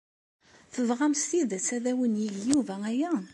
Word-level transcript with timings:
Tebɣam 0.73 1.13
s 1.21 1.23
tidet 1.29 1.67
ad 1.75 1.85
awen-yeg 1.91 2.35
Yuba 2.49 2.75
aya? 2.91 3.11